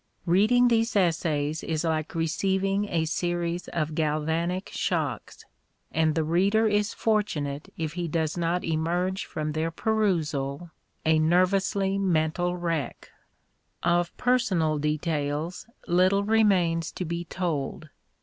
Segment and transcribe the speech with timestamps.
[0.25, 5.45] Reading these essays is like receiving a series of galvanic shocks,
[5.91, 10.71] and the reader is fortunate if he does not emerge from their perusal
[11.05, 13.11] a nervously mental wreck,
[13.83, 17.89] Of personal details little remains to be told.